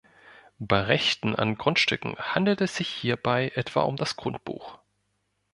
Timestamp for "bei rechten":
0.57-1.35